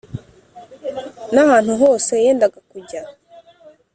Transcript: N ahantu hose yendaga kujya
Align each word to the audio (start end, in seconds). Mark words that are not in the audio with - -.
N 1.33 1.35
ahantu 1.43 1.71
hose 1.81 2.11
yendaga 2.23 2.59
kujya 2.69 3.01